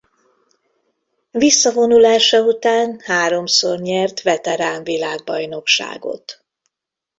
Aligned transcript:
Visszavonulása 1.31 2.41
után 2.43 2.99
háromszor 3.03 3.79
nyert 3.79 4.21
veterán 4.21 4.83
világbajnokságot. 4.83 6.43